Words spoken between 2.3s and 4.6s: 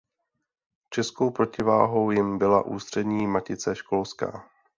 byla Ústřední Matice školská.